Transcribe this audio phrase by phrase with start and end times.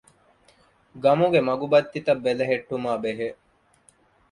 [1.03, 3.29] ގަމުގެ މަގުބައްތިތައް ބެލެހެއްޓުމާ ބެހޭ